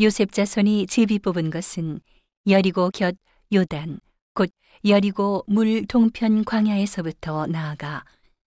요셉 0.00 0.32
자손이 0.32 0.86
제비 0.86 1.18
뽑은 1.18 1.50
것은 1.50 2.00
여리고 2.46 2.90
곁 2.90 3.16
요단 3.52 4.00
곧 4.32 4.50
여리고 4.86 5.44
물 5.46 5.86
동편 5.86 6.46
광야에서부터 6.46 7.46
나아가 7.46 8.04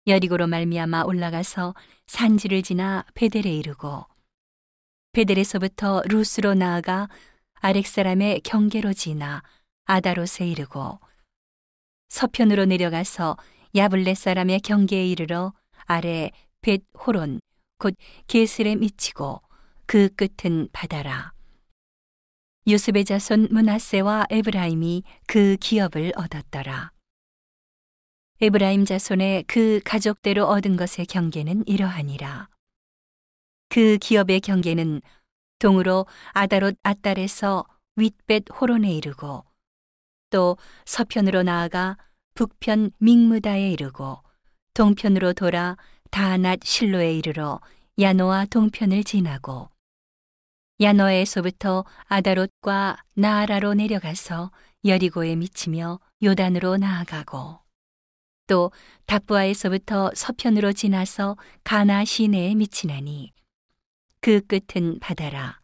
여리고로 0.07 0.47
말미암아 0.47 1.03
올라가서 1.03 1.75
산지를 2.07 2.61
지나 2.61 3.03
베델에 3.13 3.53
이르고 3.57 4.05
베델에서부터 5.11 6.03
루스로 6.05 6.53
나아가 6.53 7.09
아렉 7.55 7.87
사람의 7.87 8.39
경계로 8.41 8.93
지나 8.93 9.43
아다롯에 9.83 10.47
이르고 10.47 10.97
서편으로 12.07 12.63
내려가서 12.65 13.35
야블레 13.75 14.15
사람의 14.15 14.61
경계에 14.61 15.05
이르러 15.07 15.51
아래 15.87 16.31
벳 16.61 16.83
호론 17.05 17.41
곧 17.79 17.95
게슬에 18.27 18.75
미치고 18.77 19.41
그 19.85 20.09
끝은 20.15 20.69
바다라. 20.71 21.33
유습의 22.65 23.05
자손 23.05 23.49
문하세와 23.51 24.27
에브라임이 24.29 25.03
그 25.27 25.57
기업을 25.59 26.13
얻었더라. 26.15 26.91
에브라임 28.41 28.85
자손의 28.85 29.43
그 29.43 29.81
가족대로 29.83 30.45
얻은 30.45 30.77
것의 30.77 31.05
경계는 31.07 31.63
이러하니라. 31.67 32.49
그 33.69 33.97
기업의 33.97 34.41
경계는 34.41 35.01
동으로 35.59 36.05
아다롯 36.31 36.77
아딸에서 36.83 37.65
윗벳 37.95 38.45
호론에 38.59 38.93
이르고 38.93 39.45
또 40.29 40.57
서편으로 40.85 41.43
나아가 41.43 41.97
북편 42.33 42.91
믹무다에 42.97 43.71
이르고 43.71 44.23
동편으로 44.73 45.33
돌아 45.33 45.77
다낫 46.11 46.59
실로에 46.63 47.13
이르러 47.13 47.59
야노아 47.99 48.45
동편을 48.45 49.03
지나고 49.03 49.72
야노에서부터 50.83 51.85
아다롯과 52.07 52.97
나아라로 53.13 53.73
내려가서 53.73 54.51
여리고에 54.83 55.37
미치며 55.37 56.01
요단으로 56.21 56.75
나아가고 56.75 57.59
또 58.47 58.71
답부아에서부터 59.05 60.11
서편으로 60.13 60.73
지나서 60.73 61.37
가나 61.63 62.03
시내에 62.03 62.55
미치나니 62.55 63.31
그 64.19 64.41
끝은 64.41 64.99
바다라 64.99 65.61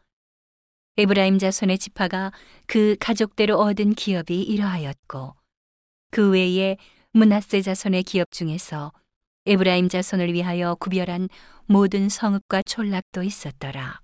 에브라임 0.95 1.37
자손의 1.37 1.79
지파가 1.79 2.31
그 2.65 2.95
가족대로 2.97 3.59
얻은 3.59 3.95
기업이 3.95 4.41
이러하였고 4.41 5.35
그 6.11 6.31
외에 6.31 6.77
문하세 7.11 7.61
자손의 7.61 8.03
기업 8.03 8.31
중에서 8.31 8.93
에브라임 9.45 9.89
자손을 9.89 10.31
위하여 10.33 10.75
구별한 10.75 11.27
모든 11.65 12.07
성읍과 12.07 12.63
촌락도 12.63 13.23
있었더라. 13.23 13.99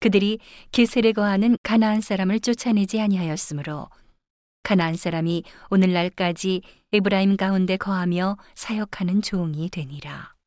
그들이 0.00 0.38
게셀에 0.72 1.12
거하는 1.12 1.56
가나안 1.62 2.00
사람을 2.00 2.40
쫓아내지 2.40 3.00
아니하였으므로 3.00 3.88
가나안 4.62 4.94
사람이 4.96 5.44
오늘날까지 5.70 6.62
에브라임 6.92 7.36
가운데 7.36 7.76
거하며 7.76 8.36
사역하는 8.54 9.22
종이 9.22 9.68
되니라. 9.68 10.39